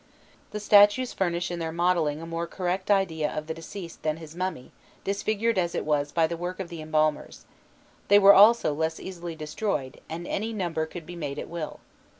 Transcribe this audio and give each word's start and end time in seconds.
The 0.49 0.59
statues 0.59 1.13
furnish 1.13 1.51
in 1.51 1.59
their 1.59 1.71
modelling 1.71 2.23
a 2.23 2.25
more 2.25 2.47
correct 2.47 2.89
idea 2.89 3.31
of 3.31 3.45
the 3.45 3.53
deceased 3.53 4.01
than 4.01 4.17
his 4.17 4.35
mummy, 4.35 4.71
disfigured 5.03 5.59
as 5.59 5.75
it 5.75 5.85
was 5.85 6.11
by 6.11 6.25
the 6.25 6.35
work 6.35 6.59
of 6.59 6.69
the 6.69 6.81
embalmers; 6.81 7.45
they 8.07 8.17
were 8.17 8.33
also 8.33 8.73
less 8.73 8.99
easily 8.99 9.35
destroyed, 9.35 10.01
and 10.09 10.25
any 10.25 10.53
number 10.53 10.87
could 10.87 11.05
be 11.05 11.15
made 11.15 11.37
at 11.37 11.47
will. 11.49 11.81